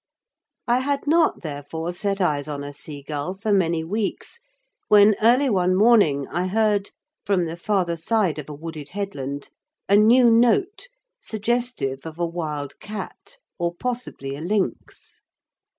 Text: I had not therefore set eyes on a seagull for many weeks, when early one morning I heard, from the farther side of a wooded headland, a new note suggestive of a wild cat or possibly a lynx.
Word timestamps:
I 0.67 0.79
had 0.79 1.05
not 1.05 1.43
therefore 1.43 1.93
set 1.93 2.19
eyes 2.19 2.47
on 2.47 2.63
a 2.63 2.73
seagull 2.73 3.35
for 3.35 3.53
many 3.53 3.83
weeks, 3.83 4.39
when 4.87 5.13
early 5.21 5.47
one 5.47 5.75
morning 5.75 6.27
I 6.29 6.47
heard, 6.47 6.89
from 7.23 7.43
the 7.43 7.55
farther 7.55 7.95
side 7.95 8.39
of 8.39 8.49
a 8.49 8.53
wooded 8.55 8.89
headland, 8.89 9.49
a 9.87 9.95
new 9.95 10.31
note 10.31 10.87
suggestive 11.19 12.03
of 12.07 12.17
a 12.17 12.25
wild 12.25 12.79
cat 12.79 13.37
or 13.59 13.75
possibly 13.75 14.35
a 14.35 14.41
lynx. 14.41 15.21